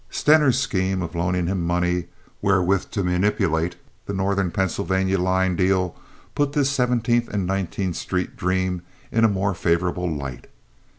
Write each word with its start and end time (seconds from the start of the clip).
Stener's 0.09 0.57
scheme 0.57 1.03
of 1.03 1.13
loaning 1.13 1.45
him 1.45 1.63
money 1.63 2.07
wherewith 2.41 2.89
to 2.89 3.03
manipulate 3.03 3.75
the 4.07 4.13
North 4.15 4.51
Pennsylvania 4.51 5.19
line 5.19 5.55
deal 5.55 5.95
put 6.33 6.53
this 6.53 6.71
Seventeenth 6.71 7.27
and 7.29 7.45
Nineteenth 7.45 7.97
Street 7.97 8.35
dream 8.35 8.81
in 9.11 9.23
a 9.23 9.29
more 9.29 9.53
favorable 9.53 10.09
light. 10.09 10.47